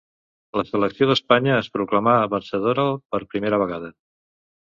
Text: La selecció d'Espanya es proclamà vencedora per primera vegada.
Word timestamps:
La 0.59 0.63
selecció 0.67 1.07
d'Espanya 1.09 1.51
es 1.65 1.69
proclamà 1.75 2.15
vencedora 2.33 2.87
per 3.15 3.23
primera 3.35 3.63
vegada. 3.67 3.93